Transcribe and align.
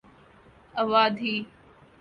اوادھی 0.81 1.35